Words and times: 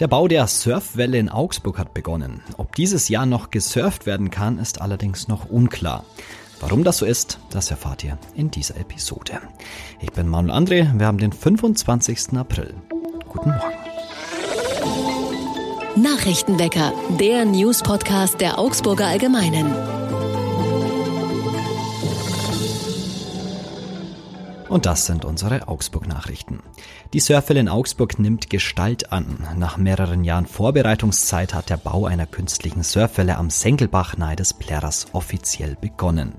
Der 0.00 0.08
Bau 0.08 0.28
der 0.28 0.46
Surfwelle 0.46 1.18
in 1.18 1.28
Augsburg 1.28 1.78
hat 1.78 1.92
begonnen. 1.92 2.40
Ob 2.56 2.74
dieses 2.74 3.10
Jahr 3.10 3.26
noch 3.26 3.50
gesurft 3.50 4.06
werden 4.06 4.30
kann, 4.30 4.58
ist 4.58 4.80
allerdings 4.80 5.28
noch 5.28 5.50
unklar. 5.50 6.06
Warum 6.58 6.84
das 6.84 6.96
so 6.98 7.04
ist, 7.04 7.38
das 7.50 7.70
erfahrt 7.70 8.02
ihr 8.04 8.16
in 8.34 8.50
dieser 8.50 8.78
Episode. 8.78 9.40
Ich 10.00 10.10
bin 10.12 10.26
Manuel 10.26 10.56
André, 10.56 10.98
wir 10.98 11.06
haben 11.06 11.18
den 11.18 11.34
25. 11.34 12.34
April. 12.34 12.72
Guten 13.28 13.50
Morgen. 13.50 13.74
Nachrichtenwecker, 16.02 16.94
der 17.18 17.44
News-Podcast 17.44 18.40
der 18.40 18.58
Augsburger 18.58 19.06
Allgemeinen. 19.06 19.99
Und 24.70 24.86
das 24.86 25.04
sind 25.04 25.24
unsere 25.24 25.66
Augsburg-Nachrichten. 25.66 26.60
Die 27.12 27.18
Surfwelle 27.18 27.58
in 27.58 27.68
Augsburg 27.68 28.20
nimmt 28.20 28.50
Gestalt 28.50 29.12
an. 29.12 29.44
Nach 29.56 29.76
mehreren 29.76 30.22
Jahren 30.22 30.46
Vorbereitungszeit 30.46 31.54
hat 31.54 31.70
der 31.70 31.76
Bau 31.76 32.06
einer 32.06 32.26
künstlichen 32.26 32.84
Surfwelle 32.84 33.36
am 33.36 33.50
Senkelbach 33.50 34.16
nahe 34.16 34.36
des 34.36 34.54
Plärrers 34.54 35.08
offiziell 35.12 35.76
begonnen. 35.80 36.34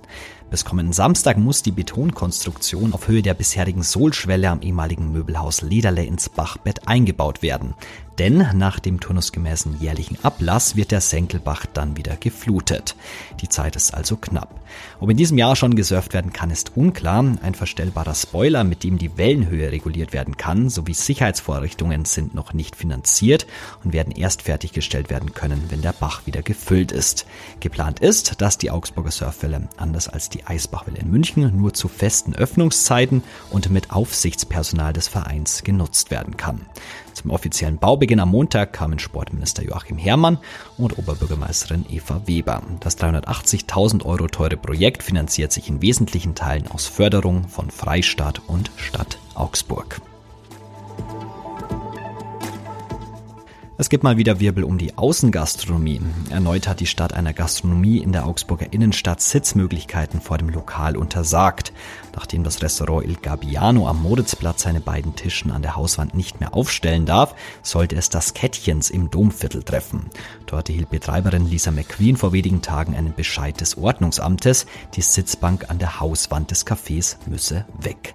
Bis 0.50 0.64
kommenden 0.64 0.94
Samstag 0.94 1.38
muss 1.38 1.62
die 1.62 1.74
Betonkonstruktion 1.74 2.94
auf 2.94 3.10
Höhe 3.10 3.22
der 3.22 3.34
bisherigen 3.34 3.84
Sohlschwelle 3.84 4.50
am 4.50 4.62
ehemaligen 4.62 5.12
Möbelhaus 5.12 5.62
Lederle 5.62 6.06
ins 6.06 6.30
Bachbett 6.30 6.88
eingebaut 6.88 7.42
werden. 7.42 7.74
Denn 8.20 8.46
nach 8.56 8.80
dem 8.80 9.00
turnusgemäßen 9.00 9.80
jährlichen 9.80 10.18
Ablass 10.24 10.76
wird 10.76 10.92
der 10.92 11.02
Senkelbach 11.02 11.66
dann 11.66 11.98
wieder 11.98 12.16
geflutet. 12.18 12.96
Die 13.42 13.50
Zeit 13.50 13.76
ist 13.76 13.94
also 13.94 14.18
knapp. 14.18 14.60
Ob 15.00 15.10
in 15.10 15.18
diesem 15.18 15.38
Jahr 15.38 15.56
schon 15.56 15.76
gesurft 15.76 16.14
werden 16.14 16.34
kann, 16.34 16.52
ist 16.52 16.76
unklar. 16.76 17.24
Ein 17.42 17.56
verstellbarer 17.56 18.16
Spoiler, 18.16 18.64
mit 18.64 18.84
dem 18.84 18.98
die 18.98 19.18
Wellenhöhe 19.18 19.72
reguliert 19.72 20.14
werden 20.14 20.38
kann, 20.38 20.70
sowie 20.70 20.94
Sicherheitsvorrichtungen 20.94 22.06
sind 22.06 22.36
noch 22.36 22.54
nicht 22.54 22.76
finanziert 22.76 23.48
und 23.84 23.94
werden 23.94 24.14
erst 24.14 24.44
fertiggestellt 24.44 25.10
werden 25.10 25.34
können, 25.34 25.66
wenn 25.70 25.82
der 25.82 25.94
Bach 25.94 26.26
wieder 26.26 26.42
gefüllt 26.42 26.92
ist. 26.92 27.26
Geplant 27.60 28.00
ist, 28.00 28.42
dass 28.42 28.58
die 28.58 28.72
Augsburger 28.72 29.12
Surfwelle, 29.12 29.68
anders 29.78 30.08
als 30.08 30.30
die 30.30 30.46
Eisbachwelle 30.46 31.00
in 31.00 31.12
München, 31.12 31.58
nur 31.58 31.74
zu 31.74 31.88
festen 31.88 32.36
Öffnungszeiten 32.36 33.24
und 33.50 33.70
mit 33.70 33.92
Aufsichtspersonal 33.92 34.94
des 34.94 35.08
Vereins 35.08 35.64
genutzt 35.64 36.12
werden 36.12 36.38
kann. 36.38 36.66
Zum 37.14 37.32
offiziellen 37.32 37.78
Baubeginn 37.78 38.20
am 38.20 38.30
Montag 38.30 38.74
kamen 38.74 39.00
Sportminister 39.00 39.64
Joachim 39.64 39.98
Herrmann 39.98 40.38
und 40.78 40.98
Oberbürgermeisterin 40.98 41.86
Eva 41.90 42.22
Weber. 42.26 42.62
Das 42.80 42.98
380.000 42.98 44.06
Euro 44.06 44.28
teure 44.28 44.58
Projekt 44.58 45.04
finanziert 45.04 45.52
sich 45.52 45.70
in 45.70 45.82
wesentlichen 45.82 46.36
Teilen 46.36 46.68
aus 46.68 46.88
Förderung 46.88 47.48
von 47.48 47.70
Freistaat 47.70 48.42
und 48.48 48.72
Stadt 48.76 49.18
Augsburg. 49.36 50.02
Es 53.82 53.90
gibt 53.90 54.04
mal 54.04 54.18
wieder 54.18 54.40
Wirbel 54.40 54.64
um 54.64 54.78
die 54.78 54.96
Außengastronomie. 54.96 56.02
Erneut 56.30 56.68
hat 56.68 56.82
die 56.82 56.86
Stadt 56.86 57.14
einer 57.14 57.34
Gastronomie 57.34 57.98
in 57.98 58.12
der 58.12 58.28
Augsburger 58.28 58.72
Innenstadt 58.72 59.22
Sitzmöglichkeiten 59.22 60.22
vor 60.22 60.38
dem 60.38 60.50
Lokal 60.50 60.96
untersagt. 60.96 61.74
Nachdem 62.16 62.44
das 62.44 62.62
Restaurant 62.62 63.08
Il 63.08 63.16
Gabbiano 63.16 63.88
am 63.88 64.04
Moritzplatz 64.04 64.62
seine 64.62 64.82
beiden 64.82 65.16
Tischen 65.16 65.50
an 65.50 65.64
der 65.64 65.76
Hauswand 65.76 66.14
nicht 66.14 66.40
mehr 66.40 66.54
aufstellen 66.54 67.08
darf, 67.08 67.34
sollte 67.64 67.96
es 67.96 68.10
das 68.10 68.36
Kettchens 68.36 68.92
im 68.92 69.10
Domviertel 69.10 69.64
treffen. 69.64 70.12
Dort 70.46 70.70
erhielt 70.70 70.92
Betreiberin 70.92 71.50
Lisa 71.50 71.72
McQueen 71.72 72.18
vor 72.18 72.34
wenigen 72.34 72.62
Tagen 72.62 72.96
einen 72.96 73.16
Bescheid 73.16 73.60
des 73.60 73.80
Ordnungsamtes. 73.80 74.68
Die 74.94 75.02
Sitzbank 75.02 75.72
an 75.72 75.80
der 75.80 76.00
Hauswand 76.00 76.52
des 76.52 76.68
Cafés 76.68 77.16
müsse 77.26 77.66
weg. 77.80 78.14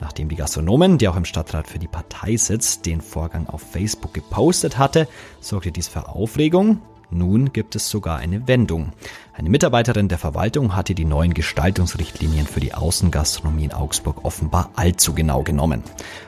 Nachdem 0.00 0.28
die 0.28 0.36
Gastronomen, 0.36 0.98
die 0.98 1.08
auch 1.08 1.16
im 1.16 1.24
Stadtrat 1.24 1.66
für 1.66 1.80
die 1.80 1.88
Partei 1.88 2.36
sitzt, 2.36 2.86
den 2.86 3.00
Vorgang 3.00 3.48
auf 3.48 3.62
Facebook 3.62 4.14
gepostet 4.14 4.78
hatte, 4.78 5.07
sorgte 5.40 5.72
dies 5.72 5.88
für 5.88 6.08
Aufregung. 6.08 6.80
Nun 7.10 7.54
gibt 7.54 7.74
es 7.74 7.88
sogar 7.88 8.18
eine 8.18 8.46
Wendung. 8.48 8.92
Eine 9.32 9.48
Mitarbeiterin 9.48 10.08
der 10.08 10.18
Verwaltung 10.18 10.76
hatte 10.76 10.94
die 10.94 11.06
neuen 11.06 11.32
Gestaltungsrichtlinien 11.32 12.46
für 12.46 12.60
die 12.60 12.74
Außengastronomie 12.74 13.64
in 13.64 13.72
Augsburg 13.72 14.26
offenbar 14.26 14.70
allzu 14.76 15.14
genau 15.14 15.42
genommen. 15.42 15.82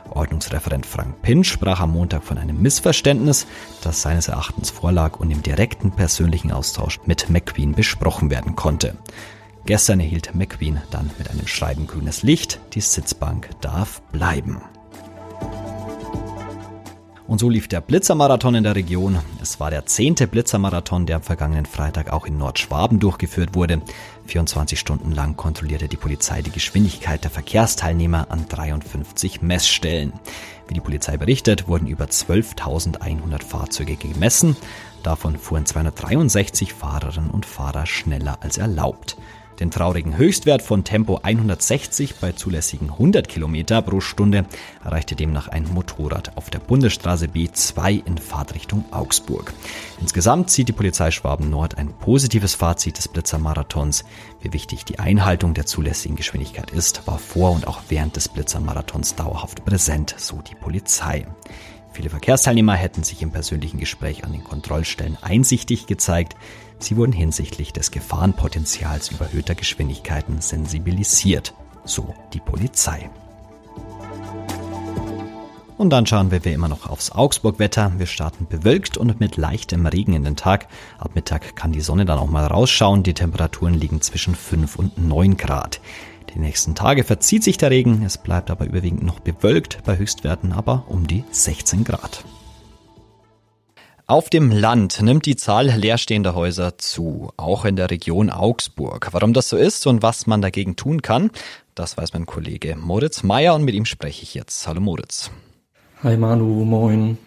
Ordnungsreferent 0.08 0.86
Frank 0.86 1.20
Pinsch 1.20 1.50
sprach 1.52 1.80
am 1.80 1.92
Montag 1.92 2.24
von 2.24 2.38
einem 2.38 2.62
Missverständnis, 2.62 3.46
das 3.82 4.00
seines 4.00 4.28
Erachtens 4.28 4.70
vorlag 4.70 5.20
und 5.20 5.30
im 5.30 5.42
direkten 5.42 5.90
persönlichen 5.90 6.50
Austausch 6.50 6.98
mit 7.04 7.28
McQueen 7.28 7.74
besprochen 7.74 8.30
werden 8.30 8.56
konnte. 8.56 8.96
Gestern 9.66 10.00
erhielt 10.00 10.34
McQueen 10.34 10.80
dann 10.90 11.10
mit 11.18 11.30
einem 11.30 11.46
Schreiben 11.46 11.86
grünes 11.86 12.22
Licht, 12.22 12.58
die 12.72 12.80
Sitzbank 12.80 13.50
darf 13.60 14.00
bleiben. 14.12 14.62
Und 17.30 17.38
so 17.38 17.48
lief 17.48 17.68
der 17.68 17.80
Blitzermarathon 17.80 18.56
in 18.56 18.64
der 18.64 18.74
Region. 18.74 19.16
Es 19.40 19.60
war 19.60 19.70
der 19.70 19.86
zehnte 19.86 20.26
Blitzermarathon, 20.26 21.06
der 21.06 21.14
am 21.14 21.22
vergangenen 21.22 21.64
Freitag 21.64 22.12
auch 22.12 22.26
in 22.26 22.36
Nordschwaben 22.36 22.98
durchgeführt 22.98 23.54
wurde. 23.54 23.82
24 24.26 24.80
Stunden 24.80 25.12
lang 25.12 25.36
kontrollierte 25.36 25.86
die 25.86 25.96
Polizei 25.96 26.42
die 26.42 26.50
Geschwindigkeit 26.50 27.22
der 27.22 27.30
Verkehrsteilnehmer 27.30 28.32
an 28.32 28.46
53 28.48 29.42
Messstellen. 29.42 30.12
Wie 30.66 30.74
die 30.74 30.80
Polizei 30.80 31.18
berichtet, 31.18 31.68
wurden 31.68 31.86
über 31.86 32.06
12.100 32.06 33.44
Fahrzeuge 33.44 33.94
gemessen. 33.94 34.56
Davon 35.04 35.38
fuhren 35.38 35.66
263 35.66 36.74
Fahrerinnen 36.74 37.30
und 37.30 37.46
Fahrer 37.46 37.86
schneller 37.86 38.38
als 38.40 38.58
erlaubt. 38.58 39.16
Den 39.60 39.70
traurigen 39.70 40.16
Höchstwert 40.16 40.62
von 40.62 40.84
Tempo 40.84 41.20
160 41.22 42.14
bei 42.14 42.32
zulässigen 42.32 42.88
100 42.88 43.28
Kilometer 43.28 43.82
pro 43.82 44.00
Stunde 44.00 44.46
erreichte 44.82 45.14
demnach 45.14 45.48
ein 45.48 45.68
Motorrad 45.70 46.34
auf 46.38 46.48
der 46.48 46.60
Bundesstraße 46.60 47.26
B2 47.26 48.06
in 48.06 48.16
Fahrtrichtung 48.16 48.86
Augsburg. 48.90 49.52
Insgesamt 50.00 50.48
zieht 50.48 50.68
die 50.68 50.72
Polizei 50.72 51.10
Schwaben 51.10 51.50
Nord 51.50 51.76
ein 51.76 51.92
positives 51.92 52.54
Fazit 52.54 52.96
des 52.96 53.08
Blitzermarathons. 53.08 54.04
Wie 54.40 54.54
wichtig 54.54 54.86
die 54.86 54.98
Einhaltung 54.98 55.52
der 55.52 55.66
zulässigen 55.66 56.16
Geschwindigkeit 56.16 56.70
ist, 56.70 57.06
war 57.06 57.18
vor 57.18 57.50
und 57.50 57.66
auch 57.66 57.82
während 57.90 58.16
des 58.16 58.30
Blitzermarathons 58.30 59.14
dauerhaft 59.14 59.66
präsent, 59.66 60.14
so 60.16 60.40
die 60.40 60.54
Polizei. 60.54 61.26
Viele 61.92 62.08
Verkehrsteilnehmer 62.08 62.74
hätten 62.76 63.02
sich 63.02 63.20
im 63.20 63.32
persönlichen 63.32 63.78
Gespräch 63.78 64.24
an 64.24 64.32
den 64.32 64.44
Kontrollstellen 64.44 65.18
einsichtig 65.20 65.86
gezeigt. 65.86 66.36
Sie 66.80 66.96
wurden 66.96 67.12
hinsichtlich 67.12 67.72
des 67.72 67.90
Gefahrenpotenzials 67.90 69.10
überhöhter 69.10 69.54
Geschwindigkeiten 69.54 70.40
sensibilisiert, 70.40 71.54
so 71.84 72.14
die 72.32 72.40
Polizei. 72.40 73.10
Und 75.76 75.90
dann 75.90 76.04
schauen 76.06 76.30
wir 76.30 76.44
wie 76.44 76.52
immer 76.52 76.68
noch 76.68 76.90
aufs 76.90 77.10
Augsburg-Wetter. 77.10 77.92
Wir 77.96 78.04
starten 78.04 78.46
bewölkt 78.46 78.98
und 78.98 79.18
mit 79.18 79.38
leichtem 79.38 79.86
Regen 79.86 80.12
in 80.12 80.24
den 80.24 80.36
Tag. 80.36 80.66
Ab 80.98 81.12
Mittag 81.14 81.56
kann 81.56 81.72
die 81.72 81.80
Sonne 81.80 82.04
dann 82.04 82.18
auch 82.18 82.28
mal 82.28 82.44
rausschauen. 82.44 83.02
Die 83.02 83.14
Temperaturen 83.14 83.72
liegen 83.72 84.02
zwischen 84.02 84.34
5 84.34 84.76
und 84.76 84.98
9 84.98 85.38
Grad. 85.38 85.80
Die 86.34 86.38
nächsten 86.38 86.74
Tage 86.74 87.02
verzieht 87.02 87.44
sich 87.44 87.56
der 87.56 87.70
Regen, 87.70 88.02
es 88.04 88.18
bleibt 88.18 88.50
aber 88.50 88.66
überwiegend 88.66 89.02
noch 89.02 89.20
bewölkt, 89.20 89.82
bei 89.84 89.96
Höchstwerten 89.96 90.52
aber 90.52 90.84
um 90.86 91.06
die 91.06 91.24
16 91.30 91.84
Grad. 91.84 92.24
Auf 94.10 94.28
dem 94.28 94.50
Land 94.50 95.02
nimmt 95.02 95.24
die 95.24 95.36
Zahl 95.36 95.66
leerstehender 95.68 96.34
Häuser 96.34 96.76
zu, 96.78 97.30
auch 97.36 97.64
in 97.64 97.76
der 97.76 97.92
Region 97.92 98.28
Augsburg. 98.28 99.10
Warum 99.12 99.32
das 99.32 99.48
so 99.48 99.56
ist 99.56 99.86
und 99.86 100.02
was 100.02 100.26
man 100.26 100.42
dagegen 100.42 100.74
tun 100.74 101.00
kann, 101.00 101.30
das 101.76 101.96
weiß 101.96 102.12
mein 102.14 102.26
Kollege 102.26 102.74
Moritz 102.74 103.22
Meyer 103.22 103.54
und 103.54 103.62
mit 103.62 103.76
ihm 103.76 103.84
spreche 103.84 104.24
ich 104.24 104.34
jetzt. 104.34 104.66
Hallo 104.66 104.80
Moritz. 104.80 105.30
Hi 106.02 106.16
Manu, 106.16 106.64
moin. 106.64 107.18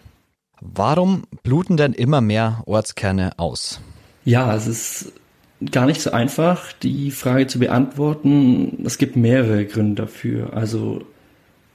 Warum 0.60 1.22
bluten 1.42 1.78
denn 1.78 1.94
immer 1.94 2.20
mehr 2.20 2.62
Ortskerne 2.66 3.38
aus? 3.38 3.80
Ja, 4.26 4.54
es 4.54 4.66
ist 4.66 5.12
gar 5.72 5.86
nicht 5.86 6.02
so 6.02 6.10
einfach, 6.10 6.74
die 6.74 7.12
Frage 7.12 7.46
zu 7.46 7.60
beantworten. 7.60 8.84
Es 8.84 8.98
gibt 8.98 9.16
mehrere 9.16 9.64
Gründe 9.64 10.02
dafür. 10.02 10.52
Also 10.52 11.00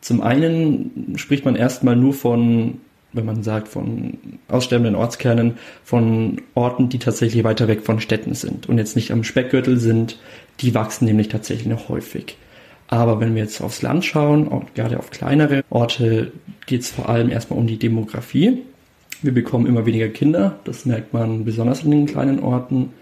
zum 0.01 0.21
einen 0.21 1.15
spricht 1.17 1.45
man 1.45 1.55
erstmal 1.55 1.95
nur 1.95 2.13
von 2.13 2.79
wenn 3.13 3.25
man 3.25 3.43
sagt, 3.43 3.67
von 3.67 4.17
aussterbenden 4.47 4.95
Ortskernen, 4.95 5.57
von 5.83 6.41
Orten, 6.53 6.89
die 6.89 6.99
tatsächlich 6.99 7.43
weiter 7.43 7.67
weg 7.67 7.81
von 7.83 7.99
Städten 7.99 8.35
sind 8.35 8.69
und 8.69 8.77
jetzt 8.77 8.95
nicht 8.95 9.11
am 9.11 9.23
Speckgürtel 9.23 9.79
sind, 9.79 10.19
die 10.59 10.75
wachsen 10.75 11.05
nämlich 11.05 11.29
tatsächlich 11.29 11.67
noch 11.67 11.89
häufig. 11.89 12.37
Aber 12.87 13.19
wenn 13.19 13.35
wir 13.35 13.43
jetzt 13.43 13.61
aufs 13.61 13.81
Land 13.81 14.05
schauen, 14.05 14.49
gerade 14.73 14.97
auf 14.97 15.11
kleinere 15.11 15.63
Orte, 15.69 16.31
geht 16.65 16.81
es 16.81 16.91
vor 16.91 17.07
allem 17.07 17.29
erstmal 17.29 17.59
um 17.59 17.67
die 17.67 17.77
Demografie. 17.77 18.63
Wir 19.21 19.33
bekommen 19.33 19.67
immer 19.67 19.85
weniger 19.85 20.07
Kinder, 20.07 20.59
das 20.63 20.85
merkt 20.85 21.13
man 21.13 21.45
besonders 21.45 21.83
in 21.83 21.91
den 21.91 22.05
kleinen 22.05 22.39
Orten. 22.39 22.93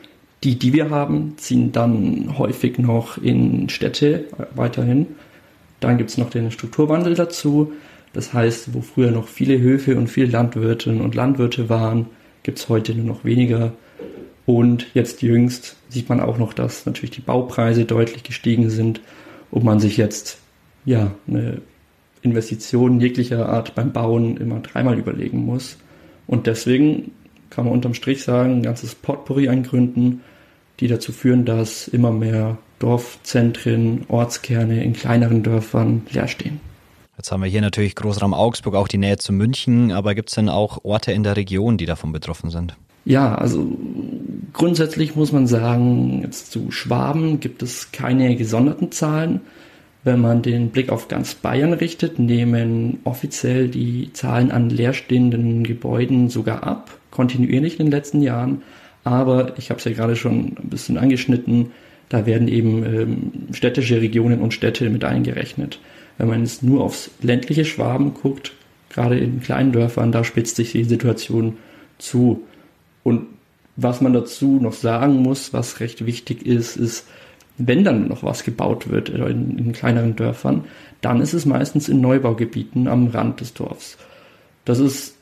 Die, 0.44 0.60
die 0.60 0.74
wir 0.74 0.90
haben, 0.90 1.34
ziehen 1.38 1.72
dann 1.72 2.38
häufig 2.38 2.78
noch 2.78 3.18
in 3.18 3.70
Städte 3.70 4.26
weiterhin. 4.56 5.08
Dann 5.80 5.98
gibt 5.98 6.10
es 6.10 6.18
noch 6.18 6.30
den 6.30 6.52
Strukturwandel 6.52 7.16
dazu. 7.16 7.74
Das 8.18 8.34
heißt, 8.34 8.74
wo 8.74 8.82
früher 8.82 9.12
noch 9.12 9.28
viele 9.28 9.60
Höfe 9.60 9.96
und 9.96 10.08
viele 10.08 10.32
Landwirtinnen 10.32 11.02
und 11.02 11.14
Landwirte 11.14 11.70
waren, 11.70 12.08
gibt 12.42 12.58
es 12.58 12.68
heute 12.68 12.96
nur 12.96 13.06
noch 13.06 13.24
weniger. 13.24 13.74
Und 14.48 14.88
jetzt 14.96 15.22
jüngst 15.22 15.76
sieht 15.90 16.10
man 16.10 16.20
auch 16.20 16.40
noch, 16.40 16.54
dass 16.54 16.88
natürlich 16.88 17.12
die 17.12 17.22
Baupreise 17.22 17.86
deutlich 17.86 18.24
gestiegen 18.24 18.72
sind 18.72 19.02
und 19.52 19.64
man 19.64 19.80
sich 19.80 19.98
jetzt 19.98 20.40
ja 20.84 21.12
eine 21.28 21.62
Investition 22.24 23.00
jeglicher 23.00 23.50
Art 23.50 23.76
beim 23.76 23.94
Bauen 23.94 24.38
immer 24.38 24.62
dreimal 24.62 24.98
überlegen 24.98 25.46
muss. 25.46 25.78
Und 26.26 26.48
deswegen 26.48 27.12
kann 27.52 27.66
man 27.66 27.74
unterm 27.76 27.94
Strich 27.94 28.24
sagen, 28.24 28.54
ein 28.54 28.64
ganzes 28.64 28.96
Potpourri 28.96 29.48
an 29.48 30.22
die 30.80 30.88
dazu 30.88 31.12
führen, 31.12 31.46
dass 31.46 31.88
immer 31.88 32.12
mehr 32.12 32.58
Dorfzentren, 32.80 34.06
Ortskerne 34.08 34.84
in 34.84 34.94
kleineren 34.94 35.44
Dörfern 35.44 36.02
leer 36.10 36.28
stehen. 36.28 36.60
Jetzt 37.18 37.32
haben 37.32 37.42
wir 37.42 37.50
hier 37.50 37.62
natürlich 37.62 37.96
Großraum 37.96 38.36
Augsburg, 38.36 38.76
auch 38.76 38.88
die 38.88 39.00
Nähe 39.00 39.18
zu 39.18 39.34
München, 39.34 39.92
aber 39.92 40.14
gibt 40.14 40.30
es 40.30 40.36
denn 40.36 40.50
auch 40.50 40.86
Orte 40.86 41.12
in 41.12 41.24
der 41.24 41.36
Region, 41.36 41.78
die 41.78 41.88
davon 41.88 42.12
betroffen 42.12 42.52
sind? 42.52 42.78
Ja, 43.06 43.34
also 43.34 43.76
grundsätzlich 44.54 45.16
muss 45.16 45.32
man 45.32 45.48
sagen, 45.48 46.22
jetzt 46.22 46.52
zu 46.52 46.70
Schwaben 46.70 47.40
gibt 47.40 47.64
es 47.64 47.92
keine 47.92 48.36
gesonderten 48.36 48.92
Zahlen. 48.92 49.42
Wenn 50.04 50.22
man 50.22 50.44
den 50.44 50.70
Blick 50.70 50.90
auf 50.90 51.08
ganz 51.08 51.34
Bayern 51.34 51.74
richtet, 51.74 52.20
nehmen 52.20 53.00
offiziell 53.04 53.68
die 53.68 54.14
Zahlen 54.14 54.52
an 54.52 54.70
leerstehenden 54.70 55.64
Gebäuden 55.64 56.30
sogar 56.30 56.64
ab, 56.64 57.00
kontinuierlich 57.10 57.80
in 57.80 57.88
den 57.88 57.92
letzten 57.92 58.22
Jahren. 58.22 58.62
Aber 59.04 59.58
ich 59.58 59.72
habe 59.72 59.80
es 59.80 59.86
ja 59.86 59.92
gerade 59.92 60.16
schon 60.16 60.56
ein 60.60 60.70
bisschen 60.70 60.98
angeschnitten, 60.98 61.72
da 62.10 62.26
werden 62.26 62.48
eben 62.48 62.86
ähm, 62.86 63.32
städtische 63.54 64.02
Regionen 64.02 64.40
und 64.40 64.54
Städte 64.54 64.90
mit 64.90 65.04
eingerechnet. 65.04 65.80
Wenn 66.18 66.28
man 66.28 66.42
jetzt 66.42 66.64
nur 66.64 66.84
aufs 66.84 67.12
ländliche 67.22 67.66
Schwaben 67.66 68.14
guckt, 68.14 68.54
gerade 68.90 69.18
in 69.18 69.42
kleinen 69.42 69.72
Dörfern, 69.72 70.12
da 70.12 70.24
spitzt 70.24 70.56
sich 70.56 70.72
die 70.72 70.84
Situation 70.84 71.58
zu. 71.98 72.44
Und 73.04 73.28
was 73.76 74.02
man 74.02 74.14
dazu 74.14 74.60
noch 74.60 74.74
sagen 74.74 75.22
muss, 75.22 75.54
was 75.54 75.80
recht 75.80 76.06
wichtig 76.06 76.46
ist, 76.46 76.76
ist, 76.76 77.06
wenn 77.58 77.84
dann 77.84 78.08
noch 78.08 78.24
was 78.24 78.44
gebaut 78.44 78.90
wird 78.90 79.10
in, 79.10 79.58
in 79.58 79.72
kleineren 79.72 80.16
Dörfern, 80.16 80.66
dann 81.02 81.22
ist 81.22 81.34
es 81.34 81.46
meistens 81.46 81.90
in 81.90 82.02
Neubaugebieten 82.02 82.88
am 82.88 83.08
Rand 83.08 83.42
des 83.42 83.54
Dorfs. 83.54 83.98
Das 84.66 84.80
ist 84.80 85.16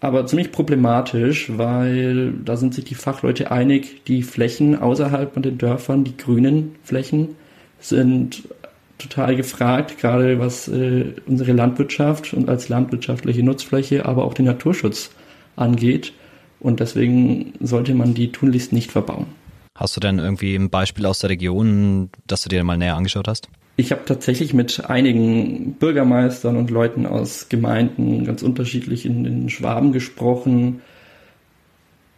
aber 0.00 0.26
ziemlich 0.26 0.50
problematisch, 0.50 1.50
weil 1.56 2.32
da 2.44 2.56
sind 2.56 2.74
sich 2.74 2.84
die 2.84 2.94
Fachleute 2.94 3.50
einig, 3.50 4.02
die 4.06 4.22
Flächen 4.22 4.78
außerhalb 4.78 5.34
von 5.34 5.42
den 5.42 5.58
Dörfern, 5.58 6.04
die 6.04 6.16
grünen 6.16 6.76
Flächen, 6.84 7.36
sind 7.80 8.48
total 9.00 9.36
gefragt, 9.36 9.98
gerade 9.98 10.38
was 10.38 10.68
äh, 10.68 11.14
unsere 11.26 11.52
Landwirtschaft 11.52 12.32
und 12.34 12.48
als 12.48 12.68
landwirtschaftliche 12.68 13.42
Nutzfläche, 13.42 14.06
aber 14.06 14.24
auch 14.24 14.34
den 14.34 14.46
Naturschutz 14.46 15.10
angeht. 15.56 16.12
Und 16.60 16.80
deswegen 16.80 17.54
sollte 17.60 17.94
man 17.94 18.14
die 18.14 18.32
tunlichst 18.32 18.72
nicht 18.72 18.92
verbauen. 18.92 19.26
Hast 19.76 19.96
du 19.96 20.00
denn 20.00 20.18
irgendwie 20.18 20.54
ein 20.54 20.68
Beispiel 20.68 21.06
aus 21.06 21.20
der 21.20 21.30
Region, 21.30 22.10
das 22.26 22.42
du 22.42 22.48
dir 22.50 22.62
mal 22.64 22.76
näher 22.76 22.96
angeschaut 22.96 23.28
hast? 23.28 23.48
Ich 23.76 23.92
habe 23.92 24.04
tatsächlich 24.04 24.52
mit 24.52 24.90
einigen 24.90 25.72
Bürgermeistern 25.72 26.58
und 26.58 26.70
Leuten 26.70 27.06
aus 27.06 27.48
Gemeinden 27.48 28.26
ganz 28.26 28.42
unterschiedlich 28.42 29.06
in, 29.06 29.24
in 29.24 29.48
Schwaben 29.48 29.92
gesprochen. 29.92 30.82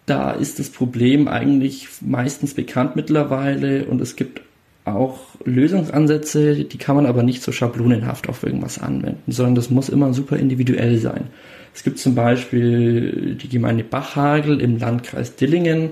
Da 0.06 0.32
ist 0.32 0.58
das 0.58 0.70
Problem 0.70 1.28
eigentlich 1.28 1.87
meistens 2.00 2.55
bekannt 2.55 2.96
mittlerweile 2.96 3.85
und 3.85 4.00
es 4.00 4.17
gibt 4.17 4.40
auch 4.84 5.19
Lösungsansätze, 5.44 6.64
die 6.64 6.79
kann 6.79 6.96
man 6.96 7.06
aber 7.06 7.23
nicht 7.23 7.43
so 7.43 7.52
schablonenhaft 7.52 8.29
auf 8.29 8.43
irgendwas 8.43 8.81
anwenden, 8.81 9.31
sondern 9.31 9.55
das 9.55 9.70
muss 9.70 9.88
immer 9.88 10.12
super 10.12 10.37
individuell 10.37 10.99
sein. 10.99 11.29
Es 11.75 11.84
gibt 11.84 11.99
zum 11.99 12.14
Beispiel 12.14 13.37
die 13.40 13.49
Gemeinde 13.49 13.84
Bachhagel 13.84 14.61
im 14.61 14.79
Landkreis 14.79 15.37
Dillingen. 15.37 15.90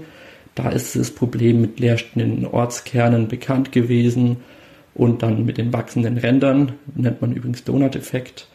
Da 0.54 0.70
ist 0.70 0.96
das 0.96 1.10
Problem 1.12 1.60
mit 1.60 1.78
leerstehenden 1.78 2.46
Ortskernen 2.46 3.28
bekannt 3.28 3.72
gewesen 3.72 4.38
und 4.94 5.22
dann 5.22 5.44
mit 5.46 5.56
den 5.56 5.72
wachsenden 5.72 6.18
Rändern, 6.18 6.72
nennt 6.94 7.20
man 7.20 7.32
übrigens 7.32 7.64
Donut-Effekt. 7.64 8.48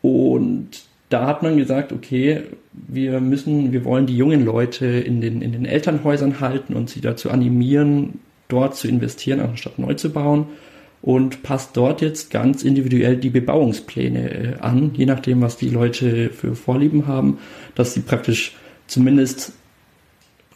Und 0.00 0.82
da 1.10 1.26
hat 1.26 1.42
man 1.42 1.56
gesagt, 1.56 1.92
okay, 1.92 2.42
wir 2.72 3.20
müssen, 3.20 3.72
wir 3.72 3.84
wollen 3.84 4.06
die 4.06 4.16
jungen 4.16 4.44
Leute 4.44 4.86
in 4.86 5.20
den, 5.20 5.42
in 5.42 5.52
den 5.52 5.66
Elternhäusern 5.66 6.40
halten 6.40 6.74
und 6.74 6.90
sie 6.90 7.00
dazu 7.00 7.30
animieren, 7.30 8.20
dort 8.48 8.76
zu 8.76 8.88
investieren, 8.88 9.40
anstatt 9.40 9.78
neu 9.78 9.94
zu 9.94 10.10
bauen 10.10 10.46
und 11.02 11.42
passt 11.42 11.76
dort 11.76 12.00
jetzt 12.00 12.30
ganz 12.30 12.62
individuell 12.62 13.16
die 13.16 13.30
Bebauungspläne 13.30 14.30
äh, 14.30 14.54
an, 14.60 14.92
je 14.94 15.04
nachdem, 15.04 15.42
was 15.42 15.56
die 15.56 15.68
Leute 15.68 16.30
für 16.30 16.54
Vorlieben 16.54 17.06
haben, 17.06 17.38
dass 17.74 17.92
sie 17.92 18.00
praktisch 18.00 18.56
zumindest 18.86 19.52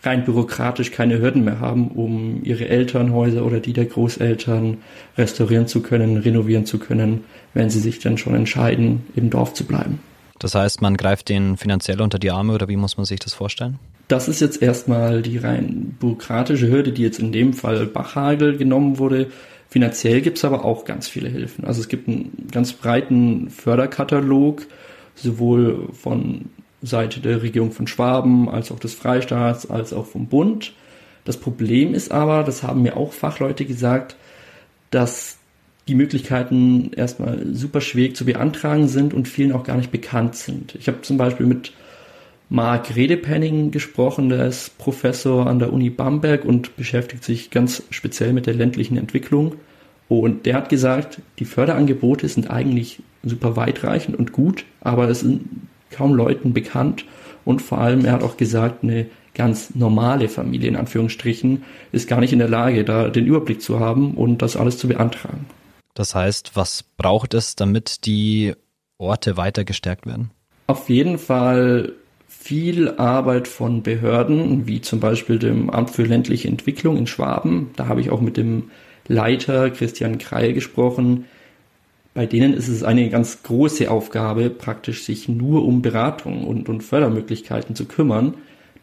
rein 0.05 0.25
bürokratisch 0.25 0.91
keine 0.91 1.21
Hürden 1.21 1.45
mehr 1.45 1.61
haben, 1.61 1.89
um 1.89 2.41
ihre 2.45 2.69
Elternhäuser 2.69 3.45
oder 3.45 3.61
die 3.61 3.73
der 3.73 3.85
Großeltern 3.85 4.79
restaurieren 5.19 5.67
zu 5.67 5.83
können, 5.83 6.17
renovieren 6.17 6.67
zu 6.67 6.79
können, 6.79 7.25
wenn 7.53 7.69
sie 7.69 7.81
sich 7.81 7.99
dann 7.99 8.17
schon 8.17 8.35
entscheiden, 8.35 9.03
im 9.17 9.29
Dorf 9.29 9.55
zu 9.55 9.65
bleiben. 9.65 9.99
Das 10.39 10.55
heißt, 10.55 10.83
man 10.83 10.97
greift 10.97 11.29
denen 11.29 11.57
finanziell 11.57 12.01
unter 12.01 12.19
die 12.19 12.31
Arme 12.31 12.55
oder 12.55 12.69
wie 12.69 12.77
muss 12.77 12.97
man 12.97 13.07
sich 13.07 13.21
das 13.21 13.35
vorstellen? 13.35 13.79
Das 14.09 14.29
ist 14.29 14.41
jetzt 14.41 14.63
erstmal 14.63 15.21
die 15.21 15.39
rein 15.39 15.97
bürokratische 16.01 16.69
Hürde, 16.69 16.93
die 16.93 17.03
jetzt 17.03 17.19
in 17.19 17.33
dem 17.33 17.53
Fall 17.53 17.87
Bachhagel 17.87 18.57
genommen 18.57 18.99
wurde. 18.99 19.27
Finanziell 19.69 20.23
gibt 20.23 20.39
es 20.39 20.45
aber 20.45 20.65
auch 20.65 20.85
ganz 20.85 21.09
viele 21.09 21.29
Hilfen. 21.29 21.65
Also 21.65 21.81
es 21.81 21.89
gibt 21.89 22.09
einen 22.09 22.49
ganz 22.51 22.73
breiten 22.73 23.51
Förderkatalog, 23.51 24.67
sowohl 25.15 25.89
von 25.93 26.47
Seite 26.81 27.21
der 27.21 27.43
Regierung 27.43 27.73
von 27.73 27.87
Schwaben, 27.87 28.49
als 28.49 28.71
auch 28.71 28.79
des 28.79 28.95
Freistaats, 28.95 29.69
als 29.69 29.93
auch 29.93 30.07
vom 30.07 30.27
Bund. 30.27 30.73
Das 31.25 31.37
Problem 31.37 31.93
ist 31.93 32.11
aber, 32.13 32.45
das 32.45 32.63
haben 32.63 32.83
mir 32.83 32.97
auch 32.97 33.13
Fachleute 33.13 33.67
gesagt, 33.67 34.17
dass 34.91 35.38
die 35.89 35.95
Möglichkeiten 35.95 36.91
erstmal 36.95 37.47
super 37.53 37.81
schwierig 37.81 38.15
zu 38.15 38.27
beantragen 38.27 38.89
sind 38.89 39.15
und 39.15 39.27
vielen 39.27 39.53
auch 39.53 39.65
gar 39.65 39.77
nicht 39.77 39.91
bekannt 39.91 40.37
sind. 40.37 40.75
Ich 40.79 40.87
habe 40.87 41.01
zum 41.03 41.17
Beispiel 41.17 41.47
mit 41.47 41.73
Mark 42.51 42.95
Redepenning 42.95 43.71
gesprochen, 43.71 44.29
der 44.29 44.47
ist 44.47 44.79
Professor 44.79 45.47
an 45.47 45.59
der 45.59 45.73
Uni 45.73 45.91
Bamberg 45.91 46.45
und 46.45 46.77
beschäftigt 46.77 47.25
sich 47.25 47.51
ganz 47.51 47.83
speziell 47.91 48.33
mit 48.33 48.47
der 48.47 48.55
ländlichen 48.55 48.97
Entwicklung. 48.97 49.55
Und 50.09 50.47
der 50.47 50.55
hat 50.55 50.69
gesagt, 50.69 51.21
die 51.39 51.45
Förderangebote 51.45 52.29
sind 52.29 52.51
eigentlich 52.51 53.01
super 53.23 53.57
weitreichend 53.57 54.19
und 54.19 54.33
gut, 54.33 54.65
aber 54.81 55.09
es 55.09 55.21
sind 55.21 55.43
kaum 55.91 56.15
Leuten 56.15 56.55
bekannt. 56.55 57.05
Und 57.45 57.61
vor 57.61 57.79
allem, 57.79 58.05
er 58.05 58.13
hat 58.13 58.23
auch 58.23 58.37
gesagt, 58.37 58.83
eine 58.83 59.07
ganz 59.35 59.75
normale 59.75 60.29
Familie 60.29 60.69
in 60.69 60.77
Anführungsstrichen 60.77 61.63
ist 61.93 62.09
gar 62.09 62.21
nicht 62.21 62.33
in 62.33 62.39
der 62.39 62.49
Lage, 62.49 62.85
da 62.85 63.09
den 63.09 63.27
Überblick 63.27 63.63
zu 63.63 63.81
haben 63.81 64.15
und 64.15 64.43
das 64.43 64.57
alles 64.57 64.79
zu 64.79 64.89
beantragen. 64.89 65.47
Das 65.99 66.15
heißt, 66.15 66.53
was 66.55 66.85
braucht 66.97 67.35
es, 67.35 67.57
damit 67.57 68.07
die 68.07 68.55
Orte 68.99 69.37
weiter 69.37 69.65
gestärkt 69.65 70.07
werden? 70.07 70.31
Auf 70.69 70.89
jeden 70.89 71.19
Fall 71.19 71.95
viel 72.29 72.91
Arbeit 72.91 73.49
von 73.49 73.83
Behörden, 73.83 74.69
wie 74.69 74.81
zum 74.81 75.01
Beispiel 75.01 75.41
dem 75.41 75.71
Amt 75.71 75.91
für 75.91 76.05
ländliche 76.05 76.47
Entwicklung 76.47 76.97
in 76.97 77.09
Schwaben. 77.09 77.71
Da 77.75 77.89
habe 77.89 78.01
ich 78.01 78.11
auch 78.11 78.21
mit 78.21 78.37
dem 78.37 78.71
Leiter 79.09 79.71
Christian 79.71 80.19
Kreil 80.19 80.53
gesprochen. 80.53 81.25
Bei 82.15 82.27
denen 82.27 82.55
ist 82.55 82.69
es 82.69 82.85
eine 82.85 83.11
ganz 83.11 83.43
große 83.43 83.91
Aufgabe, 83.91 84.51
praktisch 84.51 85.03
sich 85.03 85.29
nur 85.29 85.65
um 85.65 85.83
Beratung 85.83 86.45
und, 86.45 86.69
und 86.69 86.85
Fördermöglichkeiten 86.85 87.75
zu 87.75 87.87
kümmern. 87.87 88.35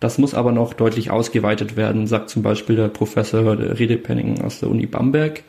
Das 0.02 0.18
muss 0.18 0.34
aber 0.34 0.52
noch 0.52 0.74
deutlich 0.74 1.12
ausgeweitet 1.12 1.78
werden, 1.78 2.08
sagt 2.08 2.30
zum 2.30 2.44
Beispiel 2.44 2.76
der 2.76 2.90
Professor 2.90 3.58
Redepenning 3.58 4.42
aus 4.42 4.60
der 4.60 4.70
Uni 4.70 4.86
Bamberg. 4.86 5.44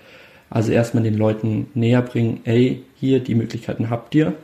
Also 0.51 0.73
erstmal 0.73 1.03
den 1.03 1.17
Leuten 1.17 1.67
näher 1.75 2.03
bringen, 2.03 2.41
ey, 2.45 2.83
hier, 2.95 3.21
die 3.21 3.35
Möglichkeiten 3.35 3.91
habt 3.91 4.15
ihr. 4.15 4.35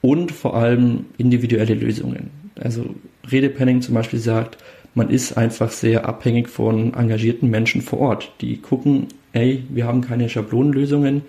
Und 0.00 0.32
vor 0.32 0.56
allem 0.56 1.06
individuelle 1.18 1.74
Lösungen. 1.74 2.30
Also 2.58 2.86
Redepenning 3.30 3.82
zum 3.82 3.94
Beispiel 3.94 4.18
sagt, 4.18 4.58
man 4.94 5.10
ist 5.10 5.36
einfach 5.36 5.70
sehr 5.70 6.08
abhängig 6.08 6.48
von 6.48 6.94
engagierten 6.94 7.50
Menschen 7.50 7.82
vor 7.82 7.98
Ort, 8.00 8.32
die 8.40 8.56
gucken, 8.56 9.08
ey, 9.32 9.64
wir 9.68 9.86
haben 9.86 10.00
keine 10.00 10.28
Schablonenlösungen, 10.28 11.22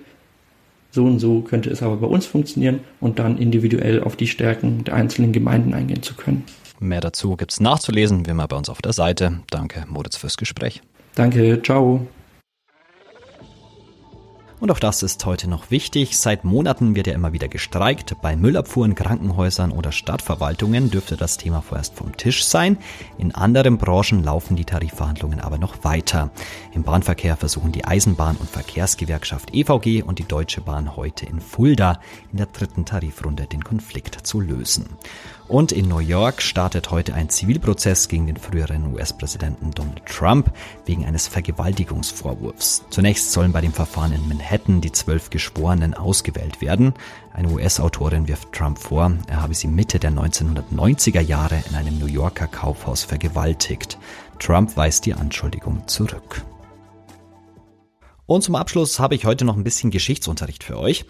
so 0.91 1.03
und 1.03 1.19
so 1.19 1.41
könnte 1.41 1.69
es 1.69 1.83
aber 1.83 1.97
bei 1.97 2.07
uns 2.07 2.25
funktionieren 2.25 2.79
und 3.01 3.19
dann 3.19 3.37
individuell 3.37 4.01
auf 4.01 4.15
die 4.15 4.27
Stärken 4.27 4.85
der 4.85 4.93
einzelnen 4.93 5.33
Gemeinden 5.33 5.73
eingehen 5.73 6.01
zu 6.01 6.15
können. 6.15 6.43
Mehr 6.79 7.01
dazu 7.01 7.35
gibt 7.35 7.51
es 7.51 7.59
nachzulesen, 7.59 8.25
wie 8.25 8.31
immer 8.31 8.47
bei 8.47 8.55
uns 8.55 8.69
auf 8.69 8.81
der 8.81 8.93
Seite. 8.93 9.41
Danke, 9.49 9.83
Moritz, 9.87 10.15
fürs 10.15 10.37
Gespräch. 10.37 10.81
Danke, 11.15 11.61
ciao. 11.61 12.07
Und 14.59 14.71
auch 14.71 14.79
das 14.79 15.03
ist 15.03 15.23
heute 15.23 15.47
noch 15.47 15.69
wichtig. 15.69 16.17
Seit 16.17 16.43
Monaten 16.43 16.95
wird 16.95 17.05
ja 17.05 17.13
immer 17.13 17.31
wieder 17.31 17.47
gestreikt. 17.47 18.15
Bei 18.23 18.35
Müllabfuhren, 18.35 18.95
Krankenhäusern 18.95 19.71
oder 19.71 19.91
Stadtverwaltungen 19.91 20.89
dürfte 20.89 21.15
das 21.15 21.37
Thema 21.37 21.61
vorerst 21.61 21.93
vom 21.93 22.17
Tisch 22.17 22.43
sein. 22.43 22.79
In 23.19 23.35
anderen 23.35 23.77
Branchen 23.77 24.23
laufen 24.23 24.55
die 24.55 24.65
Tarifverhandlungen 24.65 25.41
aber 25.41 25.59
noch 25.59 25.83
weiter. 25.83 26.31
Im 26.73 26.81
Bahnverkehr 26.81 27.37
versuchen 27.37 27.71
die 27.71 27.85
Eisenbahn- 27.85 28.37
und 28.37 28.49
Verkehrsgewerkschaft 28.49 29.53
EVG 29.53 30.01
und 30.01 30.17
die 30.17 30.27
Deutsche 30.27 30.61
Bahn 30.61 30.95
heute 30.95 31.27
in 31.27 31.39
Fulda 31.39 31.99
in 32.31 32.37
der 32.37 32.47
dritten 32.47 32.83
Tarifrunde 32.83 33.45
den 33.45 33.63
Konflikt 33.63 34.25
zu 34.25 34.41
lösen. 34.41 34.87
Und 35.47 35.71
in 35.71 35.87
New 35.87 35.99
York 35.99 36.41
startet 36.41 36.91
heute 36.91 37.13
ein 37.13 37.29
Zivilprozess 37.29 38.09
gegen 38.09 38.27
den 38.27 38.35
früheren 38.35 38.93
US-Präsidenten 38.93 39.71
Donald 39.71 40.05
Trump 40.05 40.51
wegen 40.85 41.05
eines 41.05 41.27
Vergewaltigungsvorwurfs. 41.27 42.83
Zunächst 42.89 43.31
sollen 43.31 43.53
bei 43.53 43.61
dem 43.61 43.71
Verfahren 43.71 44.11
in 44.11 44.27
Manhattan 44.27 44.46
hätten 44.49 44.81
die 44.81 44.91
zwölf 44.91 45.29
Geschworenen 45.29 45.93
ausgewählt 45.93 46.61
werden. 46.61 46.93
Eine 47.33 47.49
US-Autorin 47.49 48.27
wirft 48.27 48.51
Trump 48.53 48.79
vor, 48.79 49.11
er 49.27 49.41
habe 49.41 49.53
sie 49.53 49.67
Mitte 49.67 49.99
der 49.99 50.11
1990er 50.11 51.21
Jahre 51.21 51.61
in 51.69 51.75
einem 51.75 51.99
New 51.99 52.07
Yorker 52.07 52.47
Kaufhaus 52.47 53.03
vergewaltigt. 53.03 53.97
Trump 54.39 54.75
weist 54.77 55.05
die 55.05 55.13
Anschuldigung 55.13 55.87
zurück. 55.87 56.43
Und 58.25 58.41
zum 58.41 58.55
Abschluss 58.55 58.99
habe 58.99 59.15
ich 59.15 59.25
heute 59.25 59.45
noch 59.45 59.55
ein 59.55 59.63
bisschen 59.63 59.91
Geschichtsunterricht 59.91 60.63
für 60.63 60.77
euch. 60.77 61.05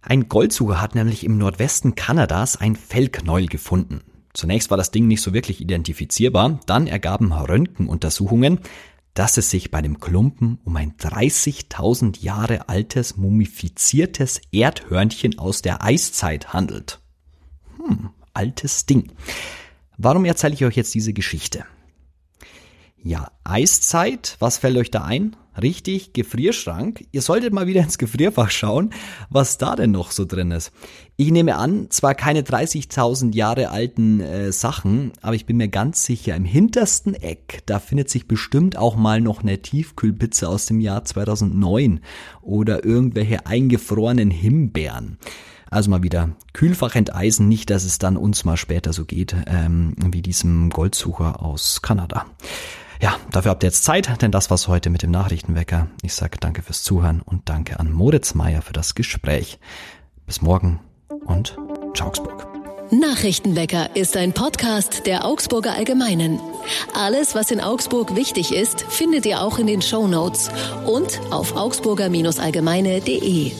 Ein 0.00 0.28
Goldsucher 0.28 0.80
hat 0.80 0.94
nämlich 0.94 1.24
im 1.24 1.38
Nordwesten 1.38 1.94
Kanadas 1.94 2.56
ein 2.56 2.76
Fellknäuel 2.76 3.46
gefunden. 3.46 4.00
Zunächst 4.32 4.70
war 4.70 4.76
das 4.76 4.90
Ding 4.90 5.06
nicht 5.06 5.20
so 5.20 5.32
wirklich 5.34 5.60
identifizierbar, 5.60 6.60
dann 6.66 6.86
ergaben 6.86 7.32
Röntgenuntersuchungen, 7.32 8.60
dass 9.18 9.36
es 9.36 9.50
sich 9.50 9.72
bei 9.72 9.82
dem 9.82 9.98
Klumpen 9.98 10.60
um 10.62 10.76
ein 10.76 10.96
30.000 10.96 12.22
Jahre 12.22 12.68
altes 12.68 13.16
mumifiziertes 13.16 14.40
Erdhörnchen 14.52 15.40
aus 15.40 15.60
der 15.60 15.82
Eiszeit 15.82 16.52
handelt. 16.52 17.00
Hm, 17.78 18.10
altes 18.32 18.86
Ding. 18.86 19.10
Warum 19.96 20.24
erzähle 20.24 20.54
ich 20.54 20.64
euch 20.64 20.76
jetzt 20.76 20.94
diese 20.94 21.12
Geschichte? 21.14 21.64
Ja, 23.02 23.32
Eiszeit, 23.42 24.36
was 24.38 24.58
fällt 24.58 24.76
euch 24.76 24.92
da 24.92 25.02
ein? 25.02 25.34
Richtig, 25.60 26.12
Gefrierschrank. 26.12 27.04
Ihr 27.10 27.22
solltet 27.22 27.52
mal 27.52 27.66
wieder 27.66 27.82
ins 27.82 27.98
Gefrierfach 27.98 28.50
schauen, 28.50 28.90
was 29.30 29.58
da 29.58 29.74
denn 29.76 29.90
noch 29.90 30.12
so 30.12 30.24
drin 30.24 30.50
ist. 30.50 30.72
Ich 31.16 31.32
nehme 31.32 31.56
an, 31.56 31.90
zwar 31.90 32.14
keine 32.14 32.42
30.000 32.42 33.34
Jahre 33.34 33.70
alten 33.70 34.20
äh, 34.20 34.52
Sachen, 34.52 35.12
aber 35.20 35.34
ich 35.34 35.46
bin 35.46 35.56
mir 35.56 35.68
ganz 35.68 36.04
sicher, 36.04 36.36
im 36.36 36.44
hintersten 36.44 37.14
Eck, 37.14 37.62
da 37.66 37.80
findet 37.80 38.08
sich 38.08 38.28
bestimmt 38.28 38.76
auch 38.76 38.94
mal 38.94 39.20
noch 39.20 39.42
eine 39.42 39.60
Tiefkühlpizza 39.60 40.46
aus 40.46 40.66
dem 40.66 40.80
Jahr 40.80 41.04
2009 41.04 42.00
oder 42.40 42.84
irgendwelche 42.84 43.46
eingefrorenen 43.46 44.30
Himbeeren. 44.30 45.18
Also 45.70 45.90
mal 45.90 46.02
wieder 46.02 46.30
Kühlfach 46.52 46.94
enteisen, 46.94 47.48
nicht, 47.48 47.70
dass 47.70 47.84
es 47.84 47.98
dann 47.98 48.16
uns 48.16 48.44
mal 48.44 48.56
später 48.56 48.92
so 48.92 49.04
geht, 49.04 49.34
ähm, 49.46 49.94
wie 49.98 50.22
diesem 50.22 50.70
Goldsucher 50.70 51.42
aus 51.42 51.82
Kanada. 51.82 52.26
Ja, 53.00 53.16
dafür 53.30 53.50
habt 53.50 53.62
ihr 53.62 53.68
jetzt 53.68 53.84
Zeit, 53.84 54.20
denn 54.22 54.32
das 54.32 54.50
war's 54.50 54.66
heute 54.66 54.90
mit 54.90 55.02
dem 55.02 55.10
Nachrichtenwecker. 55.10 55.86
Ich 56.02 56.14
sage 56.14 56.38
danke 56.40 56.62
fürs 56.62 56.82
Zuhören 56.82 57.22
und 57.22 57.48
danke 57.48 57.78
an 57.78 57.92
Moritz 57.92 58.34
Meyer 58.34 58.62
für 58.62 58.72
das 58.72 58.94
Gespräch. 58.94 59.58
Bis 60.26 60.42
morgen 60.42 60.80
und 61.26 61.56
ciao 61.94 62.08
Augsburg. 62.08 62.46
Nachrichtenwecker 62.90 63.94
ist 63.96 64.16
ein 64.16 64.32
Podcast 64.32 65.06
der 65.06 65.26
Augsburger 65.26 65.74
Allgemeinen. 65.74 66.40
Alles, 66.94 67.34
was 67.34 67.50
in 67.50 67.60
Augsburg 67.60 68.16
wichtig 68.16 68.54
ist, 68.54 68.80
findet 68.80 69.26
ihr 69.26 69.42
auch 69.42 69.58
in 69.58 69.66
den 69.66 69.82
Show 69.82 70.06
Notes 70.06 70.48
und 70.86 71.20
auf 71.30 71.54
augsburger-allgemeine.de. 71.54 73.52